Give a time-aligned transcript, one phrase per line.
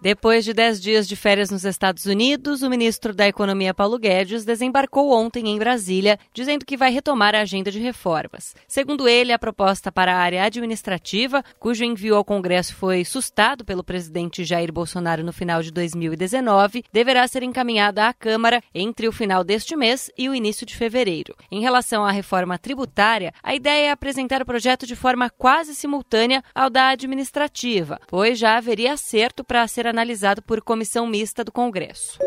[0.00, 4.44] Depois de 10 dias de férias nos Estados Unidos, o ministro da Economia Paulo Guedes
[4.44, 8.54] desembarcou ontem em Brasília, dizendo que vai retomar a agenda de reformas.
[8.68, 13.82] Segundo ele, a proposta para a área administrativa, cujo envio ao Congresso foi sustado pelo
[13.82, 19.42] presidente Jair Bolsonaro no final de 2019, deverá ser encaminhada à Câmara entre o final
[19.42, 21.34] deste mês e o início de fevereiro.
[21.50, 26.40] Em relação à reforma tributária, a ideia é apresentar o projeto de forma quase simultânea
[26.54, 32.18] ao da administrativa, pois já haveria acerto para ser analisado por comissão mista do Congresso.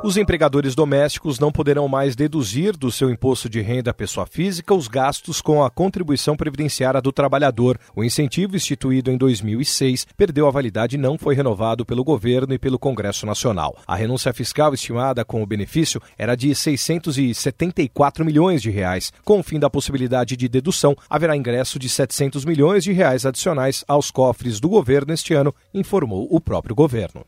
[0.00, 4.86] Os empregadores domésticos não poderão mais deduzir do seu imposto de renda pessoa física os
[4.86, 7.76] gastos com a contribuição previdenciária do trabalhador.
[7.96, 12.60] O incentivo, instituído em 2006, perdeu a validade e não foi renovado pelo governo e
[12.60, 13.76] pelo Congresso Nacional.
[13.88, 19.12] A renúncia fiscal estimada com o benefício era de 674 milhões de reais.
[19.24, 23.84] Com o fim da possibilidade de dedução, haverá ingresso de 700 milhões de reais adicionais
[23.88, 27.24] aos cofres do governo este ano, informou o próprio governo.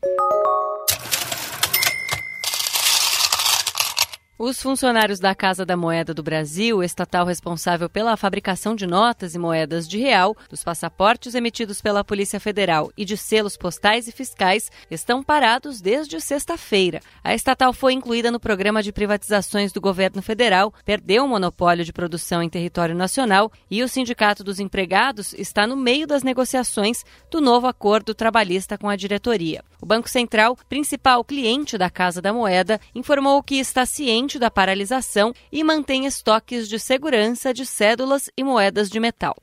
[4.43, 9.37] Os funcionários da Casa da Moeda do Brasil, estatal responsável pela fabricação de notas e
[9.37, 14.71] moedas de real, dos passaportes emitidos pela Polícia Federal e de selos postais e fiscais,
[14.89, 17.01] estão parados desde sexta-feira.
[17.23, 21.93] A estatal foi incluída no programa de privatizações do governo federal, perdeu o monopólio de
[21.93, 27.39] produção em território nacional e o Sindicato dos Empregados está no meio das negociações do
[27.39, 29.63] novo acordo trabalhista com a diretoria.
[29.79, 35.33] O Banco Central, principal cliente da Casa da Moeda, informou que está ciente da paralisação
[35.51, 39.35] e mantém estoques de segurança de cédulas e moedas de metal.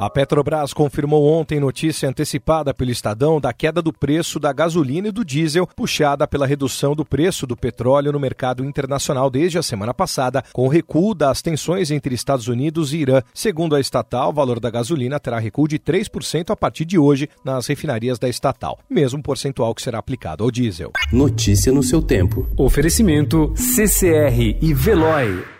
[0.00, 5.10] A Petrobras confirmou ontem notícia antecipada pelo Estadão da queda do preço da gasolina e
[5.10, 9.92] do diesel, puxada pela redução do preço do petróleo no mercado internacional desde a semana
[9.92, 13.22] passada, com o recuo das tensões entre Estados Unidos e Irã.
[13.34, 17.28] Segundo a estatal, o valor da gasolina terá recuo de 3% a partir de hoje
[17.44, 20.92] nas refinarias da estatal, mesmo percentual que será aplicado ao diesel.
[21.12, 22.46] Notícia no seu tempo.
[22.56, 25.57] Oferecimento CCR e Veloy.